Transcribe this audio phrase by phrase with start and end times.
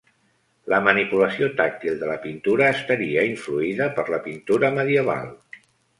[0.73, 5.29] La manipulació tàctil de la pintura estaria influïda per la pintura medieval.